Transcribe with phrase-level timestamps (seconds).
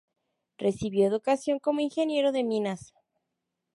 [0.57, 2.91] Recibió educación como ingeniero de minas.